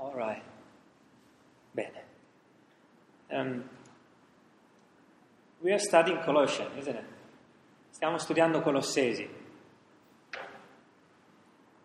[0.00, 0.42] All right.
[1.74, 2.02] Bene.
[3.30, 3.64] Um,
[5.62, 7.04] we are studying Colossians, isn't it?
[7.92, 9.28] Stiamo studiando Colossesi.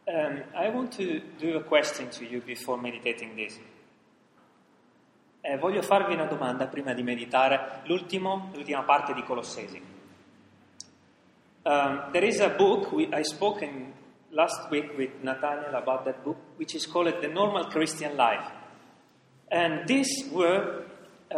[0.08, 3.60] Um, I want to do a question to you before meditating this.
[5.42, 9.82] Eh, voglio farvi una domanda prima di meditare l'ultima parte di Colossesi.
[11.64, 13.92] Um, there is a book, we, I spoke in,
[14.36, 18.52] last week with Nathaniel about that book, which is called The Normal Christian Life.
[19.50, 20.86] And this word,
[21.32, 21.38] uh,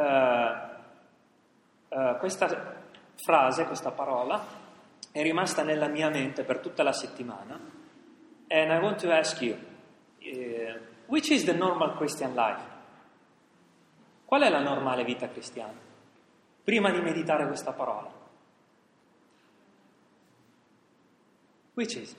[1.92, 2.76] uh, questa
[3.24, 4.46] frase, questa parola,
[5.12, 7.60] è rimasta nella mia mente per tutta la settimana.
[8.50, 12.76] And I want to ask you, uh, which is the normal Christian life?
[14.26, 15.86] Qual è la normale vita cristiana?
[16.64, 18.12] Prima di meditare questa parola.
[21.76, 22.16] Which is?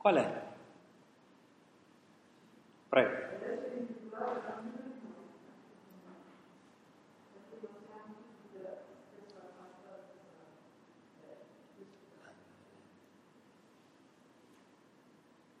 [0.00, 0.42] Qual è?
[2.88, 3.10] Prego.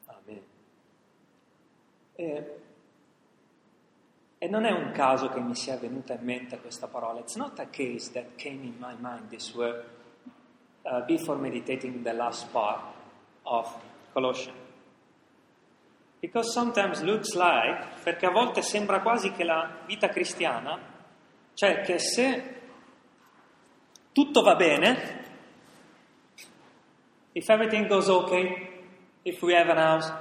[0.06, 0.42] Amen.
[2.14, 2.60] Eh,
[4.38, 7.20] e non è un caso che mi sia venuta in mente questa parola.
[7.20, 9.84] It's not a case that came in my mind this word
[10.84, 12.80] uh, before meditating the last part
[13.42, 14.58] of Colossians.
[16.20, 20.78] Because sometimes looks like, perché a volte sembra quasi che la vita cristiana,
[21.54, 22.60] cioè che se
[24.12, 25.24] tutto va bene,
[27.32, 28.84] if everything goes okay,
[29.24, 30.12] if we have an house,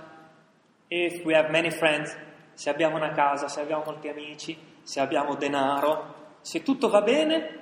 [0.89, 2.15] if we have many friends,
[2.53, 7.59] se abbiamo una casa, se abbiamo molti amici, se abbiamo denaro, se tutto va bene,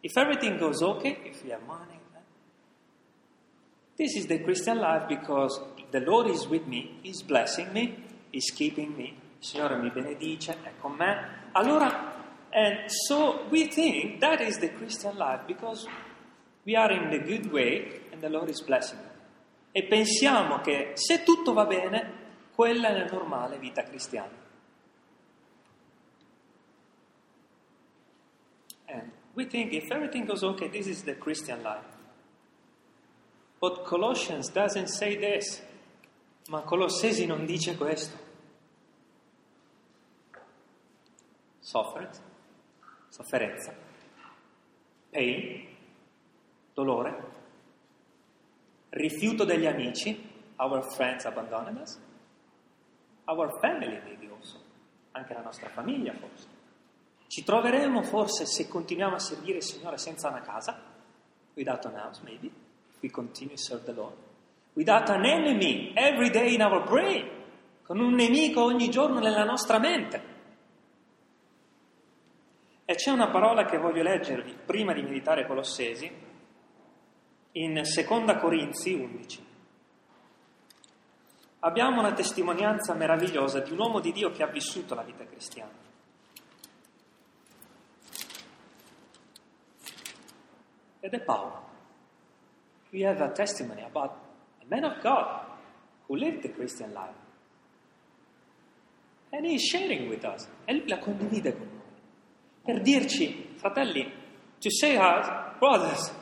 [0.00, 1.97] if everything goes okay, if we have money?
[3.98, 5.60] This is the Christian life because
[5.90, 7.96] the Lord is with me, He's blessing me,
[8.32, 11.16] He's keeping me, il Signore mi benedice, è con me.
[11.52, 12.14] Allora,
[12.52, 15.86] and so we think that is the Christian life because
[16.64, 19.16] we are in the good way and the Lord is blessing us.
[19.72, 22.12] E pensiamo che se tutto va bene,
[22.54, 24.46] quella è la normale vita cristiana.
[28.86, 31.97] And we think if everything goes okay, this is the Christian life.
[33.58, 35.62] But Colossians doesn't say this.
[36.48, 38.26] Ma Colossesi non dice questo.
[41.60, 42.22] Sofferenza,
[43.08, 43.74] sofferenza,
[45.10, 45.66] pain,
[46.72, 47.32] dolore,
[48.88, 51.98] rifiuto degli amici, our friends abandoned us,
[53.26, 54.58] our family maybe also,
[55.10, 56.46] anche la nostra famiglia forse.
[57.26, 60.80] Ci troveremo forse se continuiamo a servire il Signore senza una casa,
[61.52, 62.50] without an house maybe,
[63.00, 64.16] we continue to serve the Lord,
[64.74, 67.28] without an enemy every day in our brain,
[67.82, 70.36] con un nemico ogni giorno nella nostra mente.
[72.84, 76.10] E c'è una parola che voglio leggervi prima di meditare Colossesi,
[77.52, 79.46] in 2 Corinzi 11
[81.60, 85.86] abbiamo una testimonianza meravigliosa di un uomo di Dio che ha vissuto la vita cristiana.
[91.00, 91.67] Ed è Paolo.
[92.92, 94.16] We have a testimony about
[94.62, 95.44] a man of God
[96.06, 97.14] who lived the Christian life.
[99.32, 100.48] And he is sharing with us.
[100.66, 101.76] E lui la condivide con noi.
[102.64, 104.10] Per dirci, fratelli,
[104.58, 106.12] to say us, brothers,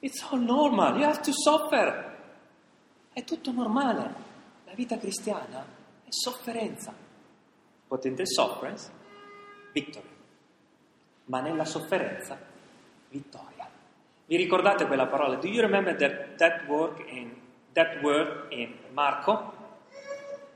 [0.00, 2.10] it's all normal, you have to suffer.
[3.12, 4.14] È tutto normale.
[4.64, 5.64] La vita cristiana
[6.04, 6.94] è sofferenza.
[7.88, 8.90] But in the sufferance,
[9.72, 10.08] victory.
[11.26, 12.38] Ma nella sofferenza,
[13.10, 13.51] vittoria.
[14.26, 15.36] Vi ricordate quella parola?
[15.36, 16.62] Do you remember that, that
[17.08, 17.34] in
[17.74, 19.52] that word in Marco?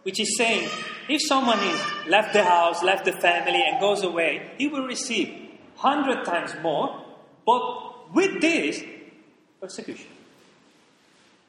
[0.02, 0.68] Which is saying,
[1.08, 5.28] if someone is left the house, left the family, and goes away, he will receive
[5.76, 7.04] hundred times more,
[7.44, 8.84] but with this
[9.58, 10.10] persecution.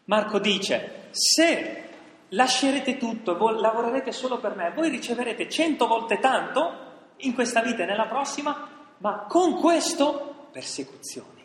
[0.05, 1.83] Marco dice, se
[2.29, 6.85] lascerete tutto e lavorerete solo per me, voi riceverete cento volte tanto
[7.17, 11.36] in questa vita e nella prossima, ma con questo persecuzioni,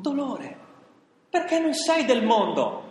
[0.00, 0.56] dolore,
[1.30, 2.86] perché non sei del mondo.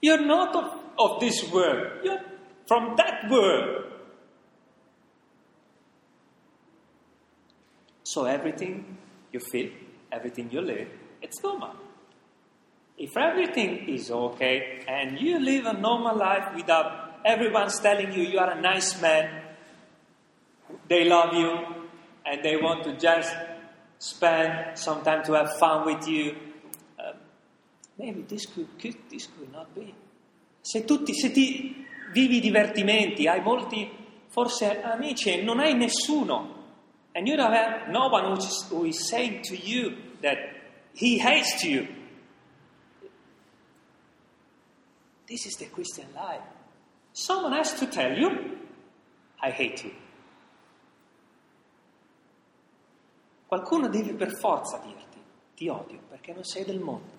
[0.00, 2.22] You're not of, of this world, you're
[2.66, 3.84] from that world.
[8.04, 8.96] So everything
[9.32, 9.70] you feel,
[10.10, 10.88] everything you live,
[11.20, 11.74] it's normal.
[12.96, 18.38] If everything is okay and you live a normal life without everyone's telling you you
[18.38, 19.42] are a nice man,
[20.88, 21.58] they love you
[22.24, 23.34] and they want to just
[23.98, 26.34] spend some time to have fun with you,
[26.98, 27.12] uh,
[27.98, 29.94] maybe this could, could, this could not be.
[30.62, 33.90] Se, tutti, se ti vivi divertimenti, hai molti,
[34.28, 36.56] forse amici, non hai nessuno.
[37.14, 40.38] And you don't have no one who is, who is saying to you that
[40.94, 41.86] he hates you.
[45.28, 46.42] This is the Christian life.
[47.12, 48.58] Someone has to tell you,
[49.42, 49.90] I hate you.
[53.48, 55.18] Qualcuno deve per forza dirti,
[55.54, 57.16] ti odio perché non sei del mondo.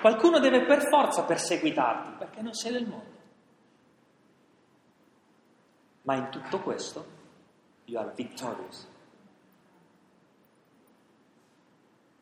[0.00, 3.18] Qualcuno deve per forza perseguitarti perché non sei del mondo.
[6.02, 7.06] Ma in tutto questo,
[7.84, 8.88] you are victorious.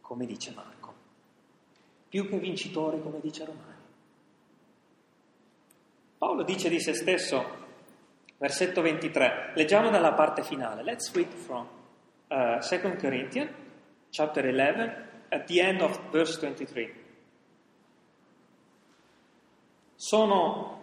[0.03, 0.95] Come dice Marco.
[2.07, 3.77] Più che vincitore, come dice Romani.
[6.19, 7.43] Paolo dice di se stesso,
[8.37, 10.83] versetto 23, leggiamo dalla parte finale.
[10.83, 11.77] Let's read from
[12.31, 13.51] uh, 2 Corinthians,
[14.11, 17.07] chapter 11, at the end of verse 23.
[19.95, 20.79] Sono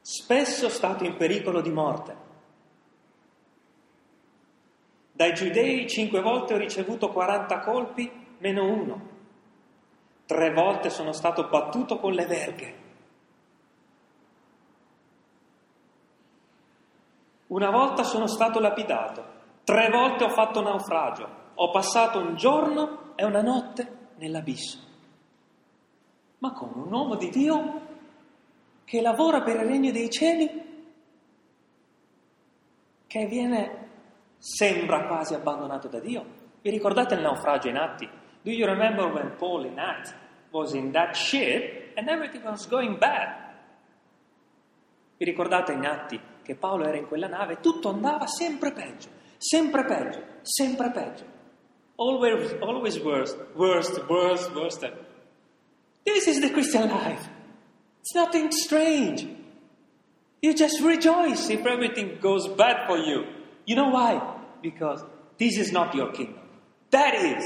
[0.00, 2.16] spesso stato in pericolo di morte.
[5.12, 9.08] Dai giudei cinque volte ho ricevuto 40 colpi meno uno.
[10.24, 12.74] Tre volte sono stato battuto con le verghe.
[17.48, 19.39] Una volta sono stato lapidato.
[19.70, 21.28] Tre volte ho fatto naufragio.
[21.54, 24.78] Ho passato un giorno e una notte nell'abisso.
[26.38, 27.80] Ma come un uomo di Dio
[28.84, 30.48] che lavora per il regno dei cieli,
[33.06, 33.90] che viene,
[34.38, 36.24] sembra quasi abbandonato da Dio.
[36.60, 38.10] Vi ricordate il naufragio in Atti?
[38.42, 40.12] Do you remember when Paul in Acts
[40.50, 43.54] was in that ship and everything was going bad?
[45.16, 49.19] Vi ricordate in Atti che Paolo era in quella nave e tutto andava sempre peggio,
[49.40, 51.24] sempre peggio, sempre peggio.
[51.96, 54.92] Always, always worse, worse, worse, worse.
[56.04, 57.28] This is the Christian life.
[58.00, 59.26] It's nothing strange.
[60.40, 63.24] You just rejoice if everything goes bad for you.
[63.66, 64.20] You know why?
[64.62, 65.04] Because
[65.36, 66.42] this is not your kingdom.
[66.90, 67.44] That is.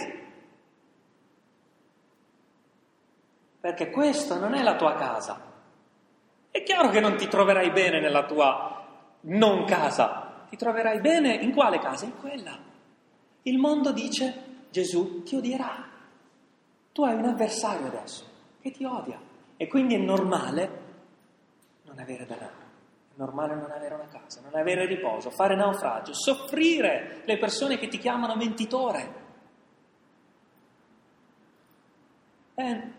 [3.61, 5.40] Perché questa non è la tua casa.
[6.50, 8.87] È chiaro che non ti troverai bene nella tua
[9.23, 10.24] non casa.
[10.54, 12.04] Ti troverai bene in quale casa?
[12.04, 12.56] In quella.
[13.42, 15.84] Il mondo dice Gesù ti odierà.
[16.92, 18.24] Tu hai un avversario adesso
[18.60, 19.20] che ti odia.
[19.56, 20.82] E quindi è normale
[21.82, 22.62] non avere denaro,
[23.12, 27.88] è normale non avere una casa, non avere riposo, fare naufragio, soffrire le persone che
[27.88, 29.14] ti chiamano mentitore.
[32.54, 32.92] And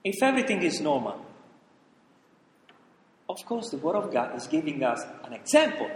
[0.00, 1.31] if everything is normal,
[3.32, 5.88] of course the Word of God is giving us an example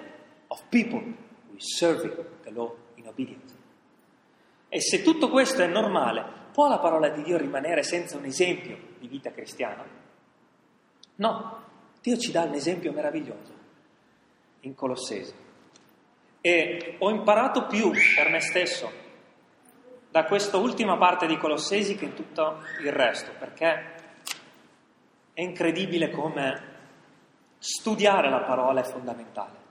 [0.49, 2.13] of people who is serving
[2.45, 3.55] the law in obedience.
[4.69, 8.79] E se tutto questo è normale, Può la parola di Dio rimanere senza un esempio
[8.99, 9.85] di vita cristiana?
[11.17, 11.63] No,
[12.01, 13.53] Dio ci dà un esempio meraviglioso
[14.61, 15.35] in Colossesi.
[16.41, 18.91] E ho imparato più per me stesso
[20.11, 23.95] da questa ultima parte di Colossesi che tutto il resto, perché
[25.35, 26.76] è incredibile come
[27.67, 29.65] studiare la parola è fondamentale.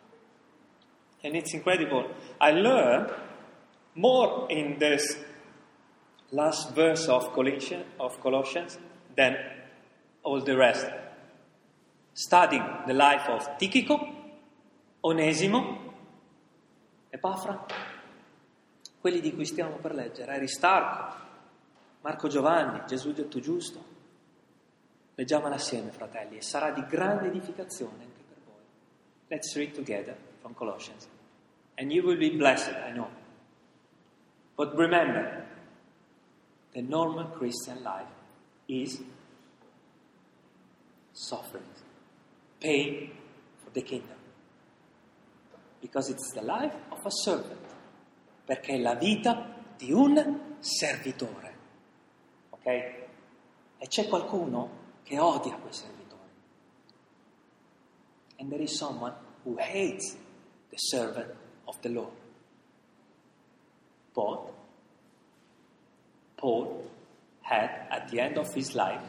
[1.24, 2.14] And it's incredible.
[2.42, 3.14] I learned
[3.94, 5.18] more in this
[6.32, 8.78] last verse of Colossians, of Colossians
[9.16, 9.36] than
[10.24, 10.86] all the rest.
[12.14, 13.98] Studying the life of Tichico,
[15.02, 15.94] Onesimo,
[17.10, 17.66] Epafra,
[19.00, 21.16] quelli di cui stiamo per leggere, Aristarco,
[22.02, 23.94] Marco Giovanni, Gesù detto giusto.
[25.16, 28.62] Leggiamola assieme, fratelli, e sarà di grande edificazione anche per voi.
[29.28, 31.08] Let's read together from Colossians.
[31.78, 33.10] And you will be blessed, I know.
[34.56, 35.46] But remember,
[36.74, 38.12] the normal Christian life
[38.68, 39.02] is
[41.14, 41.66] suffering,
[42.60, 43.12] pain
[43.64, 44.18] for the kingdom.
[45.80, 47.74] Because it's the life of a servant.
[48.46, 51.54] Perché è la vita di un servitore.
[52.50, 52.66] Ok?
[52.66, 56.30] E c'è qualcuno che odia quel servitore.
[58.40, 60.18] And there is someone who hates
[60.70, 61.32] the servant
[61.66, 62.12] of the Lord.
[64.14, 64.52] But
[66.36, 66.90] Paul
[67.42, 69.04] had at the end of his life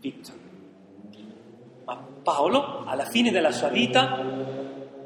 [0.00, 0.40] victory.
[1.84, 4.20] Ma Paolo alla fine della sua vita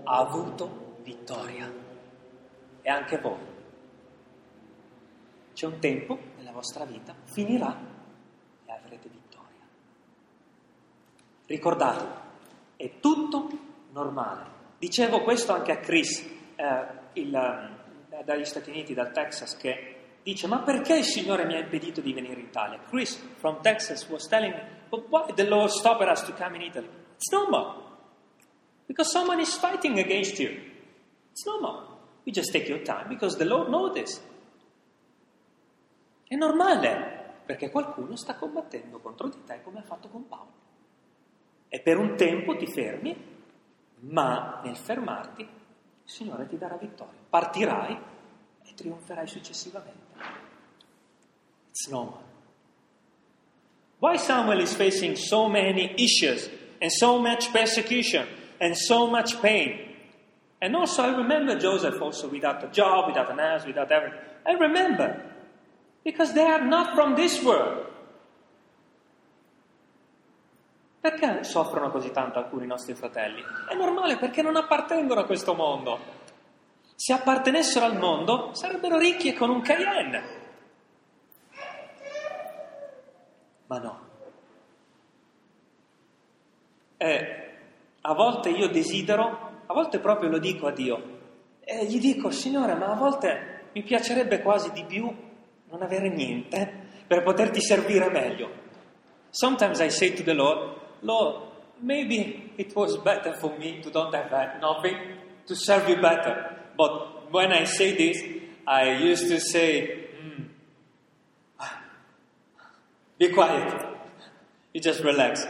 [0.04, 1.72] ha avuto vittoria.
[2.82, 3.54] E anche voi.
[5.54, 7.74] C'è un tempo nella vostra vita, finirà
[8.66, 9.64] e avrete vittoria.
[11.46, 12.10] Ricordatevi,
[12.76, 13.48] è tutto
[13.92, 14.54] normale.
[14.78, 16.20] Dicevo questo anche a Chris
[16.56, 17.34] eh, il,
[18.10, 22.00] eh, dagli Stati Uniti, dal Texas, che dice ma perché il Signore mi ha impedito
[22.00, 22.80] di venire in Italia?
[22.88, 26.62] Chris from Texas was telling me, but why the Lord stopped us to come in
[26.62, 26.88] Italy?
[27.14, 27.84] It's normal.
[28.86, 30.50] Because someone is fighting against you.
[31.30, 31.96] It's normal.
[32.24, 34.20] You just take your time because the Lord knows this.
[36.28, 40.65] È normale, perché qualcuno sta combattendo contro di te come ha fatto con Paolo.
[41.68, 43.16] E per un tempo ti fermi,
[44.00, 45.48] ma nel fermarti il
[46.04, 47.20] Signore ti darà vittoria.
[47.28, 47.98] Partirai
[48.64, 50.14] e trionferai successivamente.
[51.70, 52.24] It's normal.
[53.98, 56.48] Why Samuel is facing so many issues
[56.80, 58.26] and so much persecution
[58.58, 59.84] and so much pain?
[60.58, 64.20] And also, I remember Joseph also without a job, without an house, without everything.
[64.46, 65.34] I remember
[66.06, 67.84] Because they are not from this world.
[71.06, 73.40] Perché soffrono così tanto alcuni nostri fratelli?
[73.68, 76.00] È normale perché non appartengono a questo mondo.
[76.96, 80.24] Se appartenessero al mondo sarebbero ricchi e con un Cayenne.
[83.68, 84.00] Ma no.
[86.96, 87.50] E
[88.00, 91.18] a volte io desidero, a volte proprio lo dico a Dio,
[91.60, 95.08] e gli dico, Signore, ma a volte mi piacerebbe quasi di più
[95.68, 98.50] non avere niente per poterti servire meglio.
[99.30, 101.42] Sometimes I say to the Lord, Lord,
[101.80, 104.96] maybe it was better for me to don't have nothing,
[105.46, 106.56] to serve you better.
[106.76, 108.22] But when I say this,
[108.66, 110.48] I used to say, mm,
[113.18, 113.86] be quiet,
[114.72, 115.46] you just relax.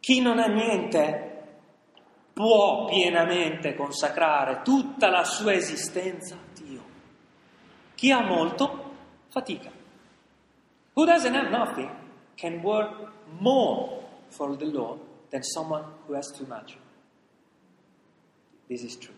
[0.00, 1.30] Chi non ha niente
[2.32, 6.36] può pienamente consacrare tutta la sua esistenza
[8.02, 8.94] chi ha molto
[9.28, 9.70] fatica.
[10.94, 11.88] Who doesn't have nothing
[12.36, 12.90] can work
[13.40, 16.76] more for the Lord than someone who has too much.
[18.68, 19.14] This is true.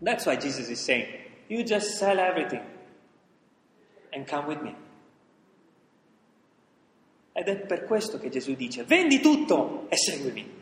[0.00, 1.06] That's why Jesus is saying,
[1.48, 2.62] You just sell everything
[4.12, 4.74] and come with me.
[7.32, 10.56] Ed è per questo che Gesù dice, vendi tutto e seguimi.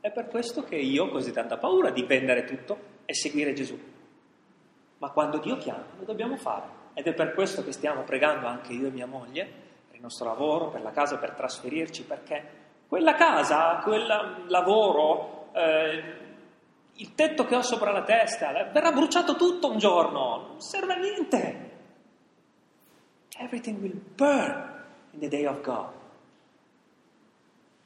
[0.00, 3.78] È per questo che io ho così tanta paura di vendere tutto e seguire Gesù
[4.98, 6.76] ma quando Dio chiama lo dobbiamo fare.
[6.94, 9.44] Ed è per questo che stiamo pregando anche io e mia moglie,
[9.86, 14.06] per il nostro lavoro, per la casa, per trasferirci, perché quella casa, quel
[14.48, 16.26] lavoro, eh,
[16.94, 20.96] il tetto che ho sopra la testa, verrà bruciato tutto un giorno, non serve a
[20.96, 21.66] niente.
[23.38, 25.92] Everything will burn in the day of God.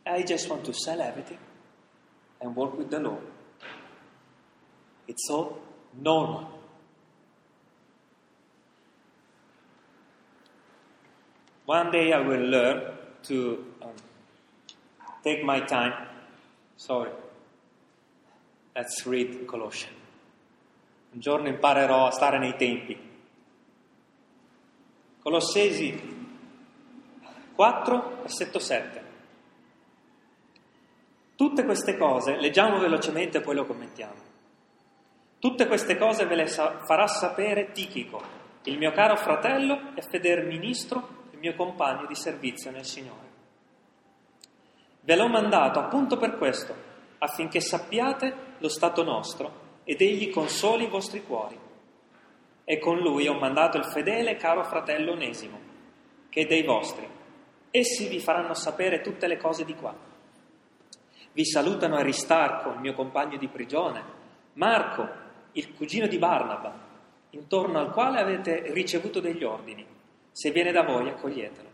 [0.06, 1.38] I just want to sell everything
[2.40, 3.26] and work with the Lord.
[5.06, 5.60] It's all
[5.92, 6.61] normal.
[11.72, 12.82] One day I will learn
[13.28, 13.94] to um,
[15.22, 15.94] take my time.
[16.76, 17.10] Sorry.
[18.74, 19.96] Let's read Colossians.
[21.12, 22.94] Un giorno imparerò a stare nei tempi.
[25.22, 25.98] Colossesi
[27.54, 29.04] 4, versetto 7.
[31.34, 34.20] Tutte queste cose, leggiamo velocemente e poi lo commentiamo.
[35.38, 38.20] Tutte queste cose ve le sa- farà sapere Tichico,
[38.64, 43.30] il mio caro fratello e fedele ministro mio compagno di servizio nel Signore.
[45.00, 46.72] Ve l'ho mandato appunto per questo,
[47.18, 51.58] affinché sappiate lo stato nostro ed egli consoli i vostri cuori.
[52.64, 55.58] E con lui ho mandato il fedele caro fratello Onesimo,
[56.28, 57.08] che è dei vostri.
[57.72, 59.92] Essi vi faranno sapere tutte le cose di qua.
[61.32, 64.00] Vi salutano Aristarco, il mio compagno di prigione,
[64.52, 65.08] Marco,
[65.52, 66.72] il cugino di Barnaba,
[67.30, 69.91] intorno al quale avete ricevuto degli ordini
[70.32, 71.68] se viene da voi, accoglietelo.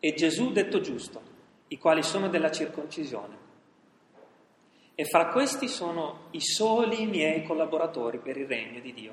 [0.00, 1.20] E Gesù detto giusto,
[1.68, 3.48] i quali sono della circoncisione.
[4.94, 9.12] E fra questi sono i soli miei collaboratori per il regno di Dio,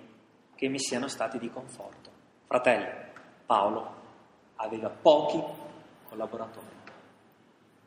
[0.56, 2.10] che mi siano stati di conforto.
[2.46, 2.88] Fratelli,
[3.46, 3.96] Paolo
[4.56, 5.42] aveva pochi
[6.10, 6.66] collaboratori.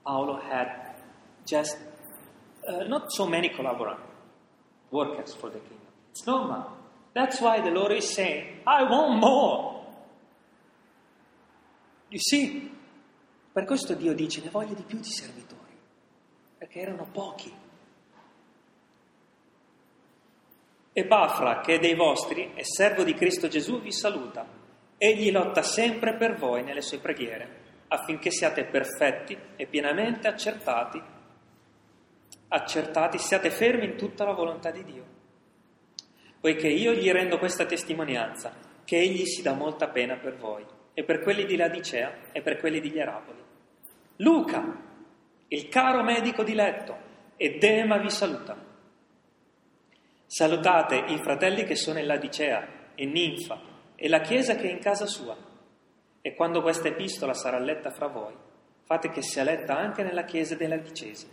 [0.02, 0.94] Paolo had
[1.44, 1.76] just
[2.66, 4.04] uh, not so many collaborators,
[4.90, 5.88] workers for the kingdom.
[6.10, 6.64] It's normal.
[7.12, 9.79] That's why the Lord is saying, I want more.
[12.18, 12.68] Sì,
[13.52, 15.76] per questo Dio dice ne voglio di più di servitori,
[16.58, 17.52] perché erano pochi.
[20.92, 24.44] E Pafra, che è dei vostri, è servo di Cristo Gesù, vi saluta.
[24.98, 31.00] Egli lotta sempre per voi nelle sue preghiere, affinché siate perfetti e pienamente accertati,
[32.48, 35.04] accertati, siate fermi in tutta la volontà di Dio.
[36.40, 38.52] Poiché io gli rendo questa testimonianza,
[38.84, 42.58] che egli si dà molta pena per voi e per quelli di Ladicea e per
[42.58, 43.38] quelli di Ierapoli.
[44.16, 44.88] Luca,
[45.48, 48.64] il caro medico di letto, e Dema vi salutano.
[50.26, 53.58] Salutate i fratelli che sono in Ladicea e Ninfa
[53.96, 55.34] e la chiesa che è in casa sua.
[56.20, 58.34] E quando questa epistola sarà letta fra voi,
[58.84, 61.26] fate che sia letta anche nella chiesa della Dicesi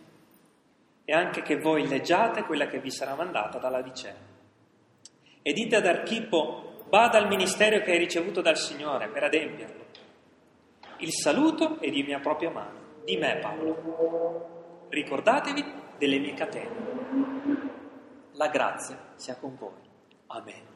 [1.03, 4.15] e anche che voi leggiate quella che vi sarà mandata dalla Dicea.
[5.41, 9.85] E dite ad Archippo, vada al ministero che hai ricevuto dal Signore per adempierlo.
[10.97, 14.85] Il saluto è di mia propria mano, di me Paolo.
[14.89, 15.65] Ricordatevi
[15.97, 16.85] delle mie catene.
[18.33, 19.85] La grazia sia con voi.
[20.27, 20.75] Amen.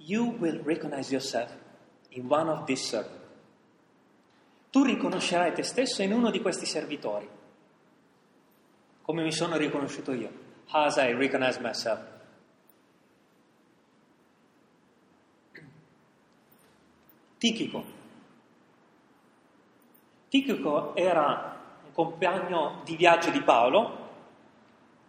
[0.00, 1.54] you will recognize yourself
[2.10, 3.18] in one of these servants.
[4.70, 7.28] Tu riconoscerai te stesso in uno di questi servitori,
[9.02, 10.48] come mi sono riconosciuto io.
[10.72, 12.00] As I recognize myself.
[17.38, 17.84] Tichico.
[20.28, 24.08] Tichico era un compagno di viaggio di Paolo,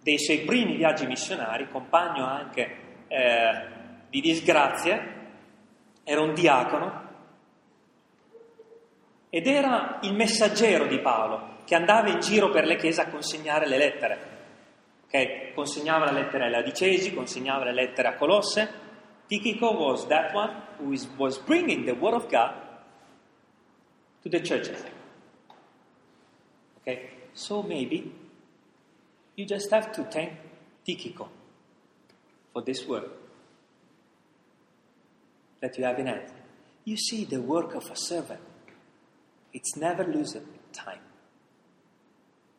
[0.02, 3.66] dei suoi primi viaggi missionari, compagno anche eh,
[4.10, 5.20] di disgrazie,
[6.04, 7.10] era un diacono
[9.30, 13.68] ed era il messaggero di Paolo che andava in giro per le chiese a consegnare
[13.68, 14.31] le lettere.
[15.12, 15.52] Okay?
[15.54, 18.80] Consegnava le lettere alla Dicesi, consegnava le lettere a Colosse.
[19.28, 22.54] Tichico was that one who is, was bringing the word of God
[24.24, 24.82] to the churches.
[26.82, 27.10] Okay?
[27.34, 28.14] So maybe
[29.36, 30.32] you just have to thank
[30.88, 31.28] Tichico
[32.54, 33.10] for this work
[35.60, 36.32] that you have in hand.
[36.86, 38.40] You see the work of a servant.
[39.54, 41.00] It's never losing time.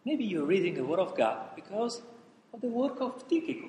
[0.05, 2.03] Maybe you're reading the Word of God because
[2.53, 3.69] of the work of Tichico.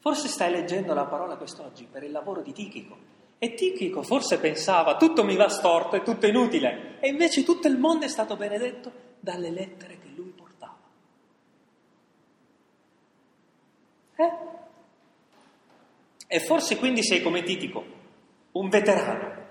[0.00, 3.12] Forse stai leggendo la parola quest'oggi per il lavoro di Tichico.
[3.38, 6.98] E Tichico forse pensava tutto mi va storto, è tutto inutile.
[7.00, 10.76] E invece tutto il mondo è stato benedetto dalle lettere che lui portava.
[14.16, 14.32] Eh?
[16.26, 17.84] E forse quindi sei come Titico,
[18.52, 19.42] un veterano.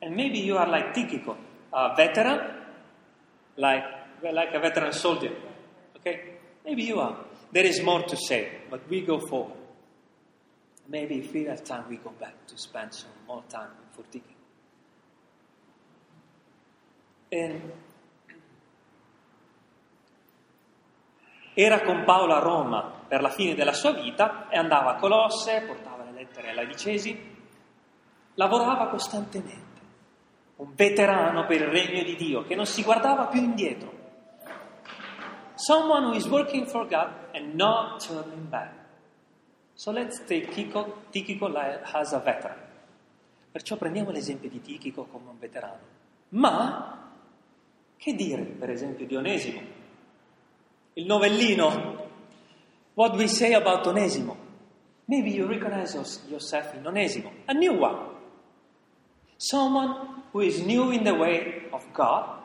[0.00, 1.36] And maybe you are like Tikiko,
[1.70, 2.66] a veteran,
[3.54, 3.84] like,
[4.22, 5.47] like a veteran soldier.
[6.08, 6.20] Okay?
[6.64, 7.16] Maybe you are.
[7.52, 9.56] There is more to say, but we go forward.
[10.88, 14.36] Maybe if we have time, we go back to spend some more time for Tikiko.
[17.30, 17.72] And
[21.54, 25.62] era con Paolo a Roma per la fine della sua vita e andava a Colosse,
[25.66, 27.36] portava lettere alla Dicesi,
[28.34, 29.80] lavorava costantemente,
[30.56, 33.97] un veterano per il regno di Dio che non si guardava più indietro.
[35.58, 38.72] Someone who is working for God and not turning back.
[39.74, 41.52] So let's take Tichico, Tichico
[41.94, 42.56] as a veteran.
[43.50, 45.80] Perciò prendiamo l'esempio di Tichico come un veterano.
[46.30, 47.10] Ma
[47.96, 49.60] che dire, per esempio, di Onesimo?
[50.94, 52.06] Il novellino.
[52.94, 54.36] What we say about Onesimo?
[55.06, 55.94] Maybe you recognize
[56.28, 58.16] yourself in Onesimo, a new one.
[59.36, 62.37] Someone who is new in the way of God.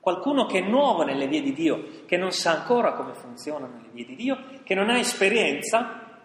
[0.00, 3.88] Qualcuno che è nuovo nelle vie di Dio, che non sa ancora come funzionano le
[3.92, 6.18] vie di Dio, che non ha esperienza,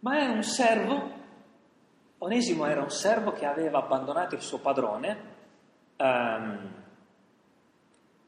[0.00, 1.18] ma è un servo.
[2.18, 5.18] Onesimo era un servo che aveva abbandonato il suo padrone
[5.96, 6.74] um,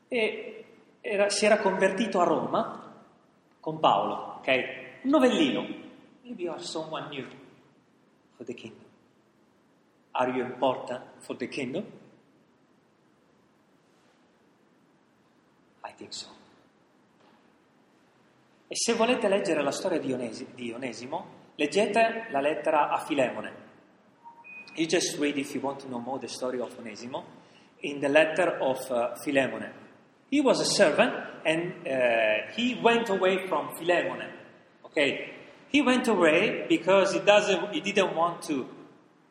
[0.09, 0.65] e
[1.01, 2.95] era, si era convertito a Roma
[3.61, 4.83] con Paolo, ok?
[5.03, 5.67] un novellino.
[6.23, 7.27] Maybe you are someone new
[8.37, 8.87] for the kingdom.
[10.13, 11.85] Are you important for the kingdom?
[15.93, 16.27] I think so.
[18.69, 21.27] E se volete leggere la storia di, Onesi, di Onesimo,
[21.57, 23.53] leggete la lettera a Filemone.
[24.75, 27.25] You just read if you want to know more the story of Onesimo
[27.81, 29.71] in the letter of uh, Philemon.
[30.31, 31.13] He was a servant
[31.45, 34.23] and uh, he went away from Philemon
[34.93, 35.33] Okay,
[35.69, 38.67] he went away because he doesn't, he didn't want to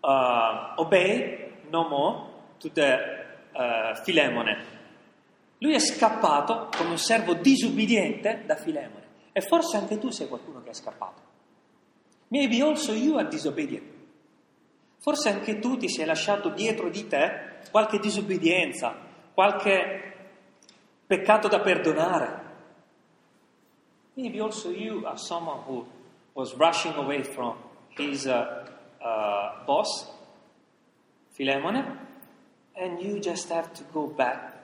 [0.03, 2.97] uh, obey no more to the
[3.55, 4.57] uh, Filemone.
[5.63, 9.09] Lui è scappato come un servo disubbidiente da Filemone.
[9.31, 11.21] E forse anche tu sei qualcuno che è scappato.
[12.29, 13.85] Maybe also you are disobedient.
[14.97, 18.95] Forse anche tu ti sei lasciato dietro di te qualche disubbidienza,
[19.33, 20.29] qualche
[21.05, 22.49] peccato da perdonare.
[24.15, 25.85] Maybe also you are someone who
[26.33, 27.55] was rushing away from
[27.97, 28.65] his uh,
[28.99, 30.07] uh, boss,
[31.33, 31.99] Philemon,
[32.73, 34.60] and you just have to go back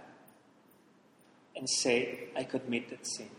[1.57, 3.29] and say, I committed sin.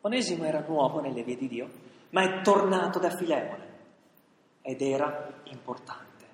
[0.00, 1.68] Onesimo era nuovo nelle vie di Dio,
[2.10, 3.64] ma è tornato da Filemone
[4.62, 6.26] ed era importante,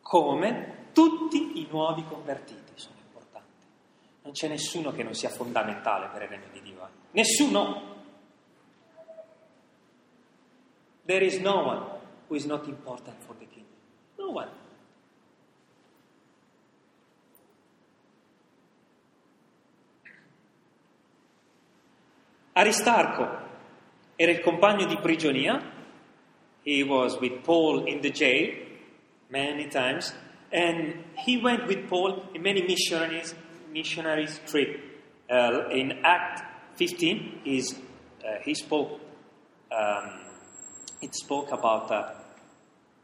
[0.00, 2.66] come tutti i nuovi convertiti.
[4.26, 6.84] Non c'è nessuno che non sia fondamentale per il regno di Dio.
[6.84, 6.90] Eh?
[7.12, 7.94] Nessuno.
[11.04, 13.76] There is no one who is not important for the kingdom.
[14.18, 14.50] No one.
[22.56, 23.28] Aristarco
[24.16, 25.60] era il compagno di prigionia.
[26.62, 28.56] He was with Paul in the jail
[29.28, 30.14] many times,
[30.50, 33.34] and he went with Paul in many missionaries
[33.70, 34.80] missionaries trip.
[35.28, 36.44] Uh, in Act
[36.76, 37.74] 15, he's,
[38.24, 39.00] uh, he spoke.
[39.70, 40.24] Um,
[41.02, 42.10] it spoke about uh,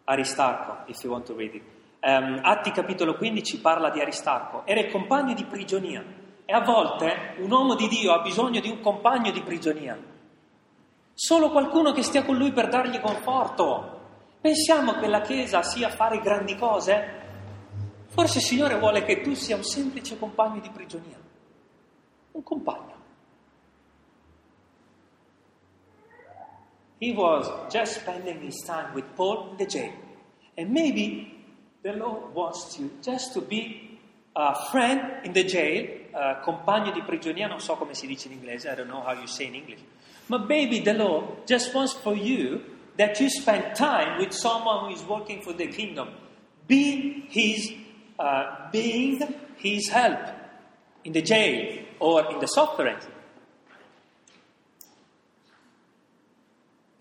[0.08, 1.62] Aristarco, if you want to read it.
[2.02, 4.62] Um, Atti capitolo 15 parla di Aristarco.
[4.64, 6.02] Era il compagno di prigionia.
[6.52, 9.98] E a volte un uomo di Dio ha bisogno di un compagno di prigionia.
[11.14, 14.00] Solo qualcuno che stia con lui per dargli conforto.
[14.38, 17.20] Pensiamo che la Chiesa sia fare grandi cose?
[18.08, 21.18] Forse il Signore vuole che tu sia un semplice compagno di prigionia.
[22.32, 22.96] Un compagno.
[26.98, 29.94] He was just spending his time with Paul in the jail.
[30.58, 31.32] And maybe
[31.80, 33.98] the Lord wants you just to be
[34.34, 38.35] a friend in the jail, a compagno di prigionia, non so come si dice in
[38.35, 39.81] inglese, I don't know how you say in English.
[40.27, 42.61] But maybe the Lord just wants for you
[42.96, 46.09] that you spend time with someone who is working for the kingdom.
[46.66, 47.72] Be his
[48.18, 49.20] uh, being
[49.57, 50.20] his help
[51.05, 52.98] in the jail or in the suffering.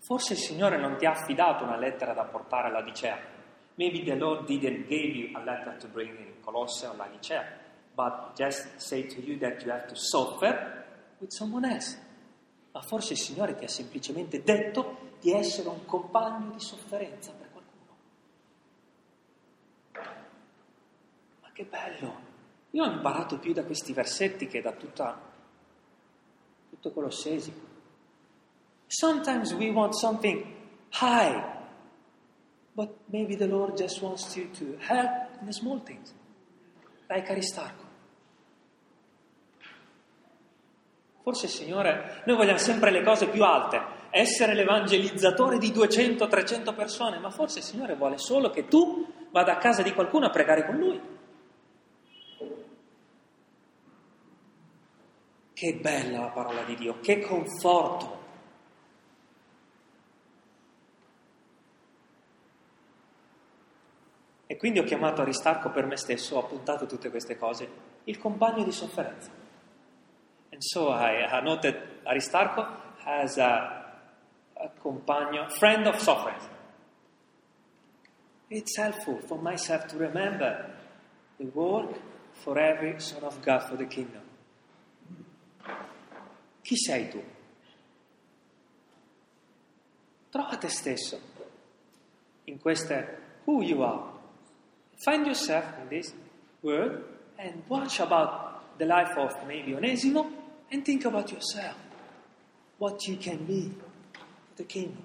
[0.00, 3.18] Forse il Signore non ti ha affidato una lettera da portare alla Dicea.
[3.76, 7.44] Maybe the Lord didn't give you a letter to bring in Colosse or Laodicea,
[7.94, 10.84] but just say to you that you have to suffer
[11.18, 11.96] with someone else.
[12.72, 17.48] Ma forse il Signore ti ha semplicemente detto di essere un compagno di sofferenza per
[17.50, 17.96] qualcuno.
[21.42, 22.30] Ma che bello!
[22.70, 25.20] Io ho imparato più da questi versetti che da tutta,
[26.70, 27.52] tutto Colossesi.
[28.86, 30.42] Sometimes we want something
[30.92, 31.42] high,
[32.74, 36.14] but maybe the Lord just wants you to help in the small things,
[37.12, 37.90] like Aristarco.
[41.22, 47.30] Forse Signore, noi vogliamo sempre le cose più alte, essere l'evangelizzatore di 200-300 persone, ma
[47.30, 50.76] forse il Signore vuole solo che tu vada a casa di qualcuno a pregare con
[50.76, 51.00] Lui.
[55.52, 58.21] Che bella la parola di Dio, che conforto.
[64.52, 67.66] E quindi ho chiamato Aristarco per me stesso, ho appuntato tutte queste cose,
[68.04, 69.30] il compagno di sofferenza.
[70.50, 72.62] And so I, noted Aristarco
[73.02, 74.02] as a,
[74.52, 76.36] a companion, friend of suffering.
[78.48, 80.76] It's helpful for myself to remember
[81.38, 81.98] the work
[82.32, 84.20] for every Son of God for the kingdom.
[86.62, 87.22] Chi sei tu?
[90.28, 91.18] Trova te stesso
[92.44, 94.11] in queste who you are.
[95.04, 96.14] Find yourself in this
[96.62, 97.04] word
[97.36, 100.30] and watch about the life of maybe Onesimo
[100.70, 101.74] and think about yourself,
[102.78, 103.72] what you can be
[104.14, 104.22] for
[104.56, 105.02] the kingdom.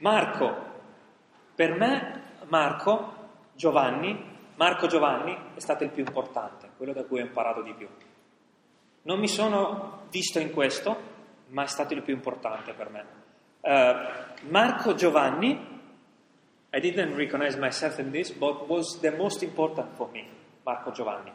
[0.00, 0.56] Marco,
[1.54, 3.14] per me Marco
[3.54, 7.88] Giovanni, Marco Giovanni è stato il più importante, quello da cui ho imparato di più.
[9.02, 10.96] Non mi sono visto in questo,
[11.48, 13.04] ma è stato il più importante per me.
[13.60, 15.71] Uh, Marco Giovanni,
[16.74, 20.26] I didn't recognize myself in this, but was the most important for me,
[20.64, 21.32] Marco Giovanni.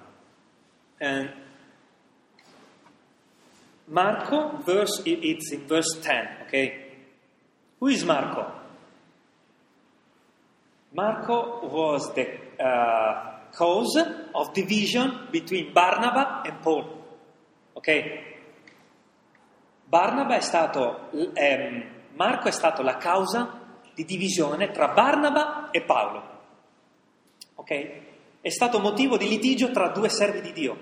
[1.00, 1.30] And
[3.88, 6.86] Marco, verse, it's in verse 10, okay?
[7.80, 8.52] Who is Marco?
[10.93, 12.28] Marco was the
[12.60, 13.97] uh, cause
[14.34, 16.84] of division between Barnaba and Paul,
[17.76, 18.23] ok?
[19.88, 21.84] Barnaba è stato, ehm,
[22.15, 23.66] Marco è stato la causa
[23.97, 26.23] di divisione tra Barnaba e Paolo,
[27.55, 27.91] ok?
[28.39, 30.77] È stato motivo di litigio tra due servi di Dio.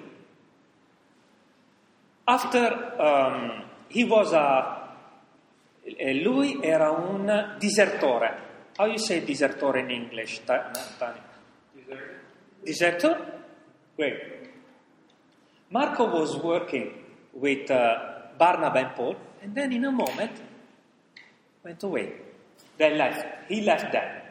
[2.25, 4.97] After um, he was a,
[6.21, 8.43] lui era un disertore.
[8.75, 11.21] How you say disertore in English, Tani?
[12.62, 13.43] Desertor?
[13.95, 14.49] Great.
[15.69, 16.91] Marco was working
[17.32, 20.41] with uh, Barnabas and Paul, and then in a moment
[21.63, 22.25] went away.
[22.76, 23.50] They left.
[23.50, 24.22] He left them.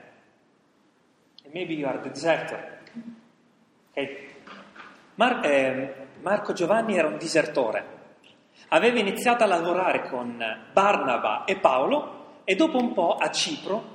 [1.45, 2.81] And maybe you are the deserter.
[3.91, 4.29] Okay.
[5.17, 7.93] Mar- eh, Marco Giovanni era un disertore.
[8.69, 13.93] Aveva iniziato a lavorare con Barnaba e Paolo e dopo un po' a Cipro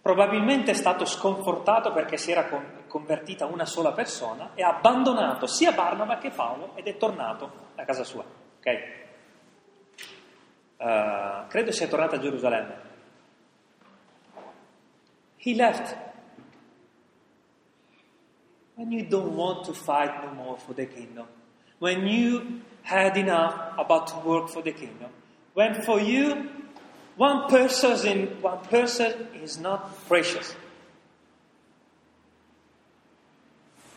[0.00, 2.46] probabilmente è stato sconfortato perché si era
[2.86, 7.84] convertita una sola persona e ha abbandonato sia Barnaba che Paolo ed è tornato a
[7.84, 8.24] casa sua.
[8.58, 9.02] Okay?
[10.84, 12.83] uh, credo sia tornato a Gerusalemme.
[15.44, 15.94] He left.
[18.76, 21.26] When you don't want to fight no more for the kingdom,
[21.78, 25.10] when you had enough about to work for the kingdom,
[25.52, 26.48] when for you
[27.16, 30.56] one person in one person is not precious.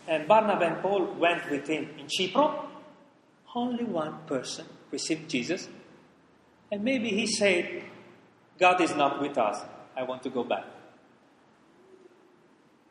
[0.06, 2.66] And Barnabas and Paul went with him in Chipro.
[3.56, 5.70] Only one person received Jesus.
[6.74, 7.84] And maybe he said,
[8.60, 9.64] God is not with us.
[9.96, 10.66] I want to go back.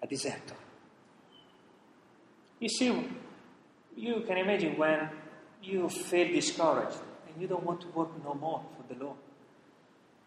[0.00, 0.56] A deserter.
[2.58, 2.86] You see,
[3.96, 5.10] you can imagine when
[5.60, 9.18] you feel discouraged and you don't want to work no more for the Lord.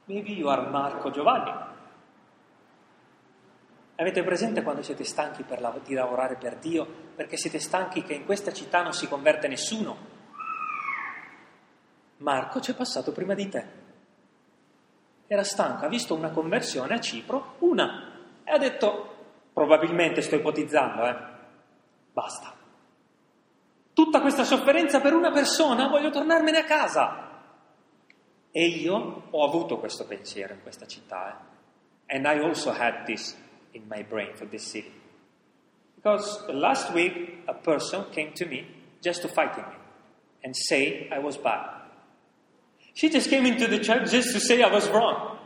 [0.05, 1.51] Maybe you are Marco Giovanni.
[3.95, 8.25] Avete presente quando siete stanchi lav- di lavorare per Dio perché siete stanchi che in
[8.25, 9.97] questa città non si converte nessuno?
[12.17, 13.65] Marco ci è passato prima di te.
[15.27, 19.08] Era stanco, ha visto una conversione a Cipro, una, e ha detto,
[19.59, 21.15] probabilmente sto ipotizzando, eh,
[22.13, 22.55] basta.
[23.91, 27.27] Tutta questa sofferenza per una persona, voglio tornarmene a casa.
[28.51, 31.27] E io ho avuto questo pensiero in questa città.
[32.07, 32.15] Eh?
[32.15, 33.37] And I also had this
[33.71, 34.93] in my brain for this city.
[35.95, 38.65] Because last week a person came to me
[39.01, 39.75] just to fight me
[40.41, 41.81] and say I was bad.
[42.93, 45.37] She just came into the church just to say I was wrong.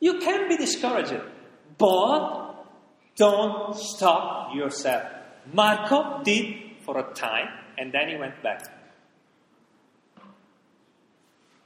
[0.00, 1.29] You can be discouraged,
[1.80, 2.66] but
[3.16, 5.02] don't stop yourself.
[5.52, 8.60] Marco did for a time and then he went back.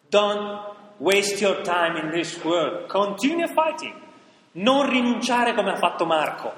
[0.09, 2.87] Don't waste your time in this world.
[2.89, 3.95] Continue fighting.
[4.53, 6.53] Non rinunciare come ha fatto Marco,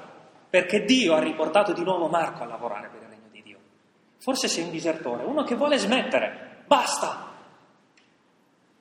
[0.47, 3.57] perché Dio ha riportato di nuovo Marco a lavorare per il regno di Dio.
[4.19, 6.63] Forse sei un disertore, uno che vuole smettere.
[6.67, 7.31] Basta.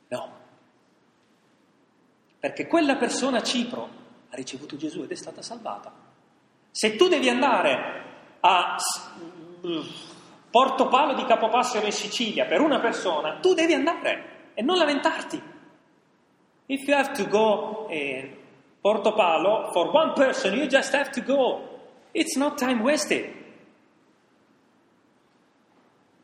[0.09, 0.31] No.
[2.39, 4.05] Perché quella persona a Cipro
[4.37, 5.91] ha ricevuto Gesù ed è stata salvata.
[6.71, 8.05] Se tu devi andare
[8.41, 8.77] a
[10.51, 15.55] Porto Palo di Capopassero in Sicilia per una persona, tu devi andare e non lamentarti.
[16.67, 18.37] If you have to go in
[18.81, 21.81] Porto Palo for one person, you just have to go.
[22.13, 23.35] It's not time wasted.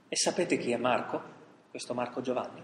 [0.08, 1.22] E sapete chi è Marco?
[1.70, 2.62] Questo Marco Giovanni?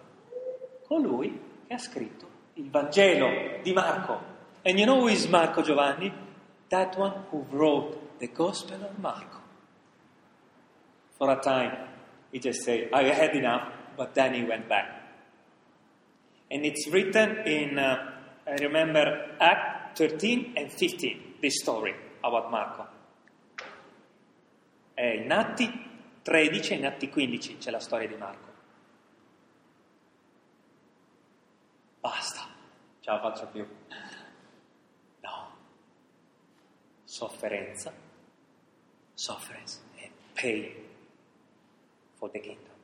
[0.87, 4.28] Colui che ha scritto il Vangelo di Marco.
[4.65, 6.13] And you know who is Marco Giovanni?
[6.71, 9.39] That one who wrote the Gospel of Marco.
[11.19, 11.89] For a time,
[12.31, 15.03] he just said, I had enough, but then he went back.
[16.51, 18.13] And it's written in, uh,
[18.47, 22.87] I remember, Act 13 and 15, this story about Marco.
[24.95, 25.87] È in Atti
[26.23, 28.49] 13 e in Atti 15 c'è la storia di Marco.
[32.01, 32.41] Basta,
[33.01, 33.67] ce la faccio più.
[35.21, 35.51] No.
[37.19, 37.93] Sofferenza,
[39.13, 40.73] sofferenza e pain
[42.17, 42.77] for the kingdom.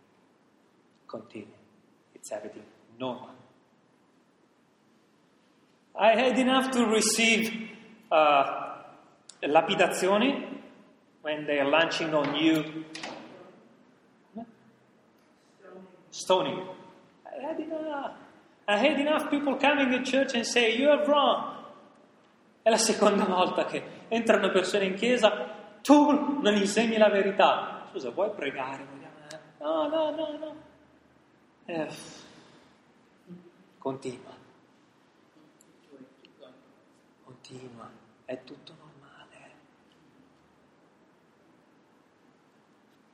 [1.06, 1.54] Continue.
[2.16, 2.64] It's everything
[2.98, 3.30] normal.
[5.94, 7.70] I had enough to receive
[8.10, 8.82] uh,
[9.40, 10.32] lapidazioni
[11.22, 12.84] when they are launching on you.
[16.10, 16.60] Stoning.
[17.24, 18.16] I had enough.
[18.66, 21.54] I had enough people coming to church and say, You are wrong.
[22.62, 27.86] È la seconda volta che entrano persone in chiesa, tu non insegni la verità.
[27.90, 28.86] Scusa, vuoi pregare?
[29.58, 30.54] No, no, no, no.
[31.66, 31.88] Eh,
[33.78, 34.42] continua.
[37.44, 37.90] continua,
[38.24, 38.92] è tutto normale.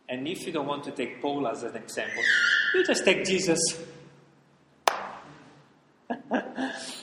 [0.07, 2.22] And if you don't want to take Paul as an example,
[2.74, 3.61] you just take Jesus.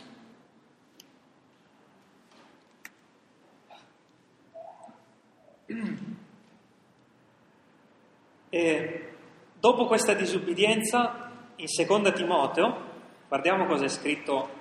[8.49, 9.13] e
[9.59, 12.85] dopo questa disubbidienza, in seconda Timoteo,
[13.27, 14.55] guardiamo cosa è scritto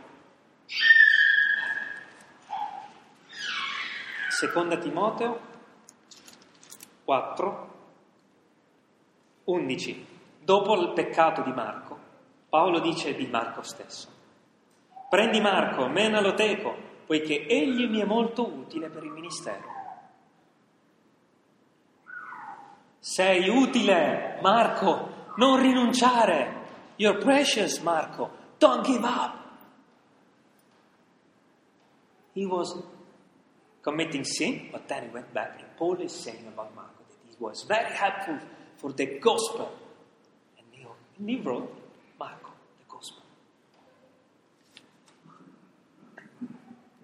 [4.29, 5.41] Seconda Timoteo
[7.05, 7.75] 4,
[9.45, 10.07] 11.
[10.41, 11.99] Dopo il peccato di Marco,
[12.51, 14.09] Paolo dice di Marco stesso,
[15.09, 16.77] prendi Marco, menalo teco,
[17.07, 19.76] poiché egli mi è molto utile per il ministero.
[23.09, 26.65] Sei utile, Marco, non rinunciare.
[26.97, 28.29] You're precious, Marco.
[28.59, 29.33] Don't give up.
[32.33, 32.77] He was
[33.81, 35.61] committing sin, but then he went back.
[35.61, 38.41] And Paul is saying about Marco that he was very helpful
[38.77, 39.71] for the gospel.
[40.59, 40.85] And he,
[41.19, 41.73] and he wrote
[42.19, 43.23] Marco, the gospel.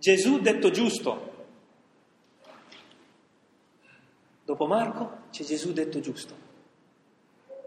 [0.01, 1.32] Gesù detto giusto,
[4.53, 6.35] Dopo Marco c'è Gesù detto giusto.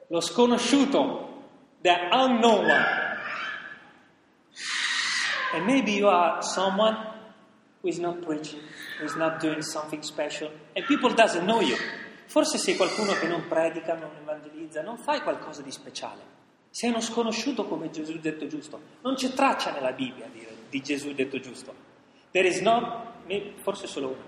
[0.10, 2.86] Lo sconosciuto, the unknown one.
[5.56, 6.95] And maybe you are someone
[7.82, 8.62] who is not preaching,
[9.00, 11.76] who is not doing something special, and people doesn't know you.
[12.28, 16.21] Forse sei qualcuno che non predica, non evangelizza, non fai qualcosa di speciale.
[16.69, 18.80] Sei uno sconosciuto come Gesù detto giusto.
[19.02, 21.74] Non c'è traccia nella Bibbia di, di Gesù detto giusto.
[22.30, 23.24] There is not,
[23.63, 24.24] forse solo uno.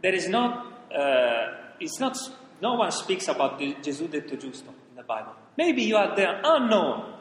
[0.00, 2.16] There is not, uh, it's not,
[2.60, 5.34] no one speaks about the Gesù detto giusto in the Bible.
[5.56, 7.14] Maybe you are the unknown.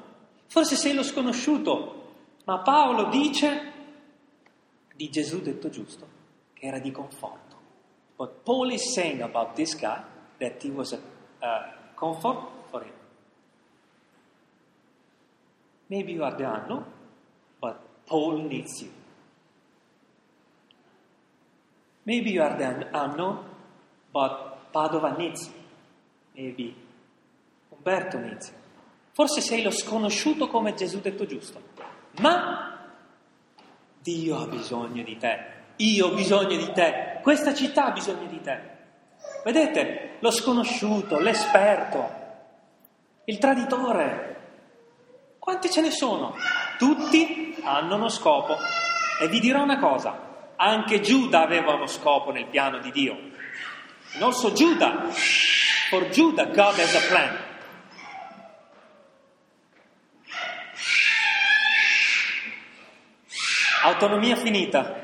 [0.48, 2.00] Forse sei lo sconosciuto.
[2.46, 3.72] Ma Paolo dice
[4.96, 6.08] di Gesù detto giusto
[6.54, 7.56] che era di conforto.
[8.18, 10.04] But Paul is saying about this guy
[10.40, 11.00] that he was a,
[11.46, 12.94] a comfort for him.
[15.90, 16.86] Maybe you are the unknown,
[17.60, 18.92] but Paul needs you.
[22.06, 23.46] Maybe you are the unknown,
[24.14, 25.34] but Padova you.
[26.34, 26.74] Maybe
[27.70, 28.38] Umberto you.
[29.12, 31.62] Forse sei lo sconosciuto come Gesù detto giusto,
[32.20, 32.90] ma
[34.02, 38.40] Dio ha bisogno di te, io ho bisogno di te, questa città ha bisogno di
[38.42, 38.70] te.
[39.44, 42.10] Vedete, lo sconosciuto, l'esperto,
[43.26, 44.32] il traditore,
[45.38, 46.36] quanti ce ne sono?
[46.78, 48.56] Tutti hanno uno scopo.
[49.20, 53.31] E vi dirò una cosa, anche Giuda aveva uno scopo nel piano di Dio.
[54.20, 55.10] Non so Giuda,
[55.90, 57.38] for Giuda God has a plan.
[63.84, 65.00] Autonomia finita.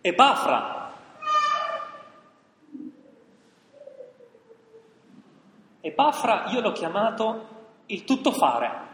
[0.00, 0.92] Epafra.
[5.80, 7.48] Epafra io l'ho chiamato
[7.86, 8.86] il tuttofare.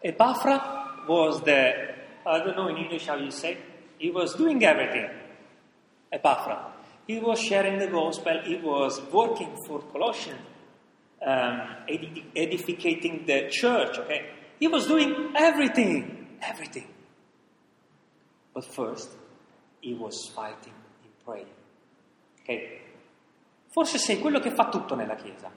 [0.00, 3.56] Epafra was the, I don't know in English how you say,
[4.00, 5.08] he was doing everything.
[6.12, 6.58] Epafra.
[7.06, 10.40] He was sharing the gospel, he was working for Colossians,
[11.24, 11.60] um,
[12.34, 14.30] edificating the church, okay?
[14.58, 16.86] He was doing everything, everything.
[18.54, 19.10] But first,
[19.80, 21.46] he was fighting in prayer.
[22.42, 22.80] Okay?
[23.68, 25.50] Forse sei quello che fa tutto nella Chiesa.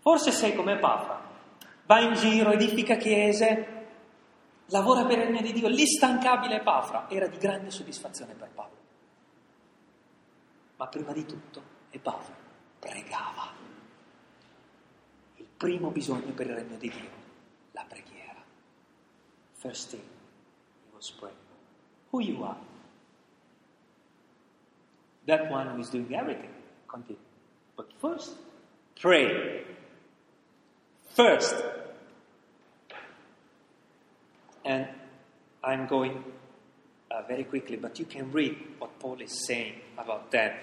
[0.00, 1.32] Forse sei come Epafra
[1.86, 3.83] va in giro, edifica chiese,
[4.66, 8.76] lavora per il regno di Dio, l'instancabile Epafra era di grande soddisfazione per Paolo.
[10.76, 12.34] Ma prima di tutto Epafra
[12.78, 13.52] pregava.
[15.36, 17.10] Il primo bisogno per il regno di Dio,
[17.72, 18.42] la preghiera.
[19.54, 21.36] First thing, he was praying.
[22.10, 22.58] Who you are?
[25.26, 26.52] That one who is doing everything.
[26.86, 27.22] Continue.
[27.76, 28.36] But first,
[29.00, 29.64] pray.
[31.14, 31.54] First,
[34.64, 34.88] and
[35.62, 36.24] I'm going
[37.10, 40.58] uh, very quickly, but you can read what Paul is saying about that.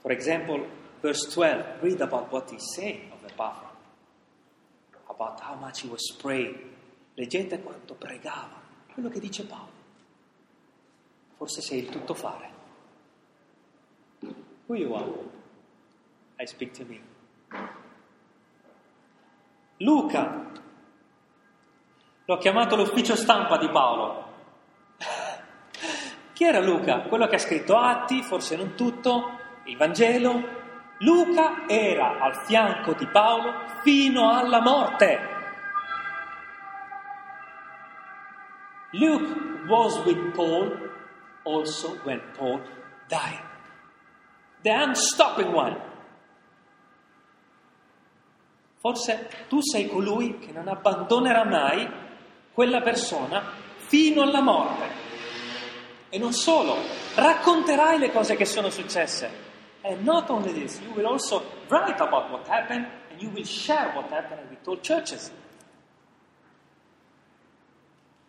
[0.00, 0.66] For example,
[1.02, 3.70] verse 12, read about what he's saying of Epaphras,
[5.08, 6.56] about how much he was praying.
[7.16, 8.60] Leggete quanto pregava,
[8.94, 9.78] quello che dice Paolo.
[11.36, 12.50] Forse sei il tuttofare.
[14.66, 15.12] Who you are?
[16.38, 17.09] I speak to me.
[19.82, 20.48] Luca.
[22.26, 24.24] L'ho chiamato l'ufficio stampa di Paolo.
[26.34, 27.00] Chi era Luca?
[27.02, 30.58] Quello che ha scritto Atti, forse non tutto, il Vangelo.
[30.98, 35.28] Luca era al fianco di Paolo fino alla morte.
[38.92, 40.90] Luke was with Paul
[41.44, 42.60] also when Paul
[43.08, 43.40] died.
[44.62, 45.89] The unstopping one.
[48.80, 51.86] Forse tu sei colui che non abbandonerà mai
[52.50, 53.42] quella persona
[53.76, 55.08] fino alla morte.
[56.08, 56.76] E non solo,
[57.14, 59.48] racconterai le cose che sono successe.
[59.82, 63.92] And not only this, you will also write about what happened and you will share
[63.94, 65.30] what happened with all churches.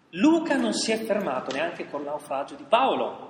[0.09, 3.29] Luca non si è fermato neanche col naufragio di Paolo.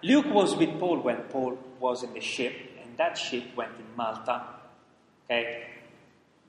[0.00, 2.52] Luke was with Paul when Paul was in the ship,
[2.82, 4.60] and that ship went in Malta.
[5.24, 5.75] Okay?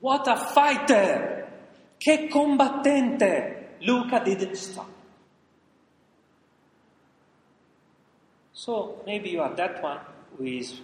[0.00, 1.48] What a fighter!
[1.98, 3.76] Che combattente!
[3.80, 4.88] Luca didn't stop.
[8.52, 10.00] So maybe you are that one
[10.36, 10.80] who is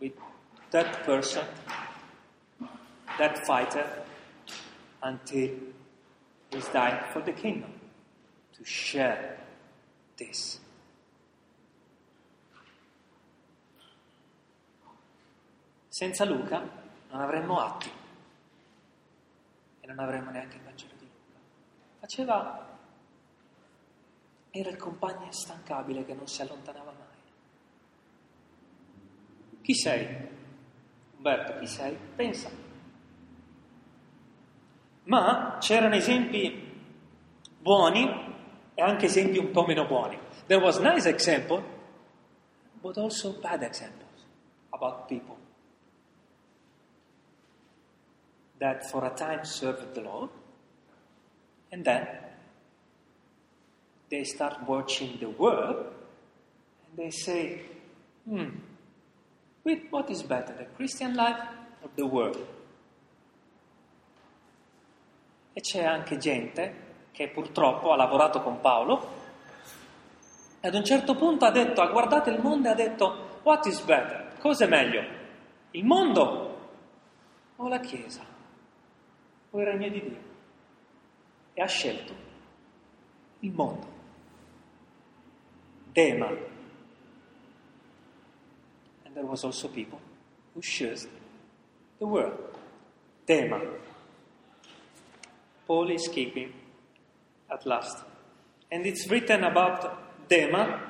[0.00, 0.12] with
[0.70, 1.44] that person,
[3.18, 3.86] that fighter,
[5.02, 5.50] until
[6.50, 7.72] he's dying for the kingdom
[8.56, 9.38] to share
[10.16, 10.60] this.
[15.88, 16.68] Senza Luca
[17.10, 18.02] non avremmo atti
[19.84, 21.38] e non avremmo neanche il Vangelo di Luca.
[22.00, 22.78] Faceva,
[24.50, 27.02] era il compagno instancabile che non si allontanava mai.
[29.60, 30.28] Chi sei?
[31.16, 31.98] Umberto, chi sei?
[32.16, 32.48] Pensa.
[35.02, 36.72] Ma c'erano esempi
[37.60, 38.08] buoni
[38.72, 40.18] e anche esempi un po' meno buoni.
[40.46, 41.62] There was nice example,
[42.80, 44.24] but also bad examples
[44.70, 45.33] about people
[48.64, 50.30] that for a time served the Lord
[51.70, 52.08] and then
[54.08, 55.84] they start watching the world
[56.86, 57.60] and they say,
[58.26, 58.48] hmm,
[59.90, 61.42] what is better, the Christian life
[61.82, 62.46] or the world?
[65.52, 66.74] E c'è anche gente
[67.12, 69.08] che purtroppo ha lavorato con Paolo
[70.60, 73.66] e ad un certo punto ha detto, ha guardato il mondo e ha detto, what
[73.66, 74.38] is better?
[74.40, 75.02] Cosa è meglio?
[75.72, 76.70] Il mondo
[77.56, 78.32] o la Chiesa?
[79.54, 80.16] O di Dio?
[81.54, 82.12] E ha scelto
[83.40, 83.86] il mondo.
[85.92, 86.26] Dema.
[89.04, 90.00] And there was also people
[90.54, 91.06] who chose
[91.98, 92.36] the world.
[93.28, 93.60] Dema.
[95.68, 96.52] Paul is keeping
[97.48, 98.02] at last.
[98.72, 100.80] And it's written about Dema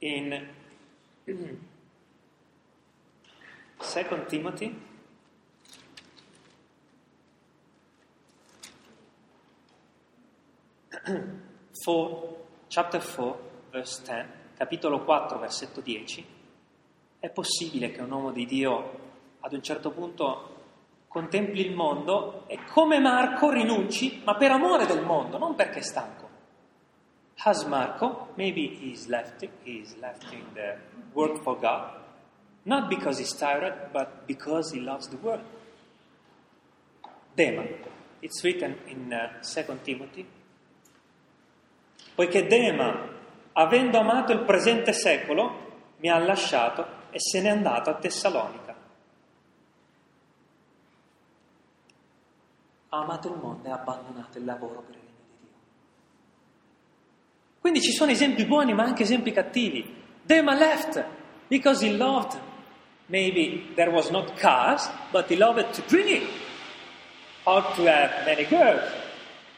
[0.00, 0.46] in
[1.26, 1.58] 2
[4.28, 4.76] Timothy.
[11.82, 12.36] Four,
[12.68, 14.26] chapter 4, verse 10,
[14.56, 16.26] capitolo 4, versetto 10,
[17.18, 19.02] è possibile che un uomo di Dio
[19.40, 20.52] ad un certo punto
[21.08, 25.82] contempli il mondo e come Marco rinunci, ma per amore del mondo, non perché è
[25.82, 26.28] stanco.
[27.46, 30.78] As Marco, maybe he's left, he's left in the
[31.12, 32.00] work for God,
[32.62, 35.44] not because he's tired, but because he loves the world.
[37.36, 37.66] Dema,
[38.20, 40.26] it's written in uh, 2 Timothy,
[42.14, 43.08] poiché Dema,
[43.52, 45.62] avendo amato il presente secolo,
[45.98, 48.64] mi ha lasciato e se n'è andato a Tessalonica.
[52.94, 55.50] ha amato il mondo e ha abbandonato il lavoro per il regno di Dio.
[57.60, 60.02] Quindi ci sono esempi buoni ma anche esempi cattivi.
[60.22, 61.04] Dema left
[61.48, 62.40] because he loved,
[63.06, 66.24] maybe there was not cars, but he loved to drink,
[67.44, 68.88] or to have many girls,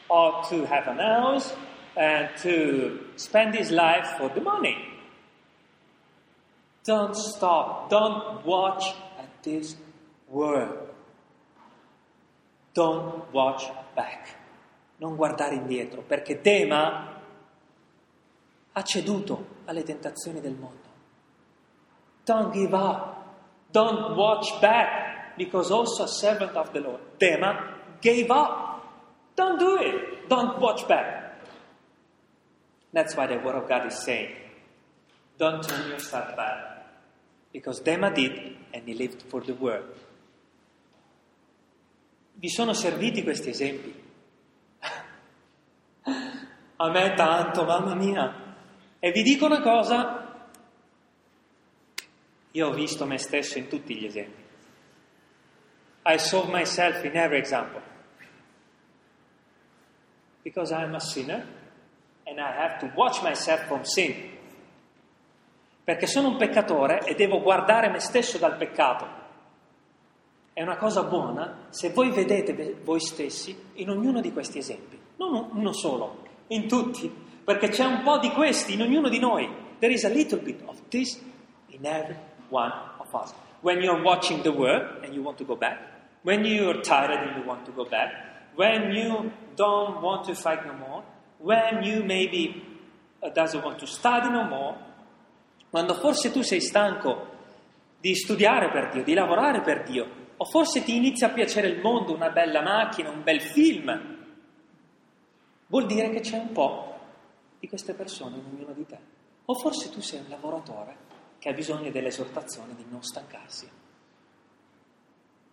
[0.07, 1.53] or to have an house,
[1.97, 4.75] and to spend his life for the money.
[6.83, 9.75] Don't stop, don't watch at this
[10.29, 10.89] world.
[12.73, 13.63] Don't watch
[13.95, 14.35] back.
[14.99, 17.21] Non guardare indietro, perché Dema
[18.71, 20.87] ha ceduto alle tentazioni del mondo.
[22.23, 23.15] Don't give up.
[23.71, 28.81] Don't watch back, because also a servant of the Lord, Dema, gave up.
[29.35, 30.27] Don't do it.
[30.27, 31.16] Don't watch back.
[32.93, 34.33] That's why the Word of God is saying,
[35.37, 36.85] don't turn yourself back.
[37.51, 39.95] Because Dema did, and he lived for the world.
[42.39, 44.03] Vi sono serviti questi esempi?
[46.77, 48.45] A me tanto, mamma mia.
[48.99, 50.49] E vi dico una cosa,
[52.51, 54.45] io ho visto me stesso in tutti gli esempi.
[56.05, 57.81] I saw myself in every example.
[60.43, 61.45] Because I'm a sinner
[62.27, 64.35] and I have to watch myself from sin.
[65.83, 69.25] Perché sono un peccatore e devo guardare me stesso dal peccato.
[70.51, 75.49] È una cosa buona se voi vedete voi stessi in ognuno di questi esempi, non
[75.53, 77.09] uno solo, in tutti,
[77.43, 79.49] perché c'è un po' di questi in ognuno di noi.
[79.79, 81.21] There is a little bit of this
[81.67, 82.17] in every
[82.49, 83.33] one of us.
[83.61, 85.77] When you're watching the world and you want to go back,
[86.23, 88.11] when you're tired and you want to go back,
[88.55, 91.03] when you don't want to fight no more,
[91.39, 92.63] when you maybe
[93.21, 94.77] uh, doesn't want to study no more,
[95.69, 97.35] quando forse tu sei stanco
[97.99, 101.81] di studiare per Dio, di lavorare per Dio, o forse ti inizia a piacere il
[101.81, 104.15] mondo, una bella macchina, un bel film.
[105.67, 106.99] Vuol dire che c'è un po'
[107.59, 108.99] di queste persone in ognuno di te.
[109.45, 111.05] O forse tu sei un lavoratore
[111.39, 113.69] che ha bisogno dell'esortazione di non stancarsi.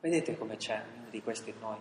[0.00, 1.78] Vedete come c'è ognuno di questi in noi.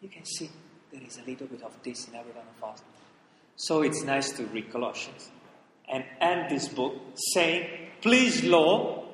[0.00, 0.50] You can see
[0.94, 2.82] there is a little bit of this in every one of us.
[3.56, 5.30] So it's nice to read Colossians
[5.88, 6.94] and end this book
[7.34, 9.06] saying, Please, Lord,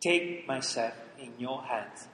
[0.00, 2.06] take myself in your hands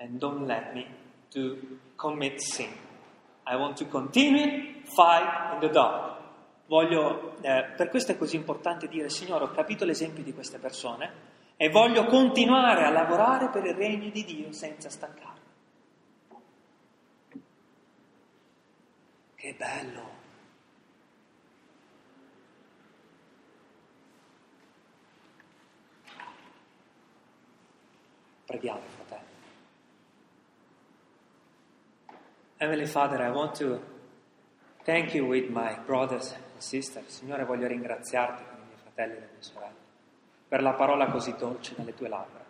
[0.00, 0.86] and don't let me
[1.34, 1.58] to
[1.96, 2.70] commit sin.
[3.46, 6.16] I want to continue fight in the dark.
[6.68, 11.10] Voglio, eh, per questo è così importante dire, Signore, ho capito l'esempio di queste persone
[11.56, 15.37] e voglio continuare a lavorare per il regno di Dio senza staccare.
[19.38, 20.16] Che bello!
[28.46, 29.22] Preghiamo, fratelli.
[32.56, 33.80] Heavenly Father, I want to
[34.82, 37.06] thank you with my brothers and sisters.
[37.06, 39.86] Signore, voglio ringraziarti con i miei fratelli e le mie sorelle
[40.48, 42.44] per la parola così dolce dalle tue labbra.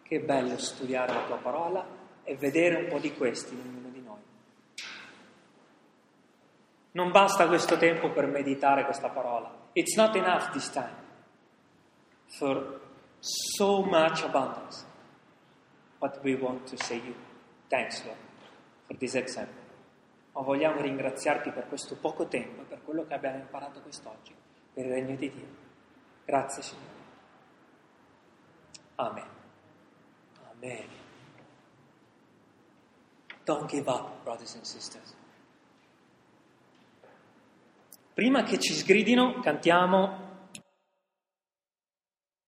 [0.00, 1.86] Che bello studiare la tua parola
[2.24, 4.34] e vedere un po' di questi in ognuno di noi.
[6.96, 9.52] Non basta questo tempo per meditare questa parola.
[9.74, 11.04] It's not enough this time
[12.38, 12.80] for
[13.18, 14.82] so much abundance.
[15.98, 17.14] But we want to say you
[17.68, 18.16] thanks, Lord,
[18.86, 19.62] for this example.
[20.32, 24.34] Ma vogliamo ringraziarti per questo poco tempo e per quello che abbiamo imparato quest'oggi,
[24.72, 25.48] per il regno di Dio.
[26.24, 27.04] Grazie, Signore.
[28.94, 29.28] Amen.
[30.50, 30.88] Amen.
[33.44, 35.15] Don't give up, brothers and sisters.
[38.16, 40.25] Prima che ci sgridino, cantiamo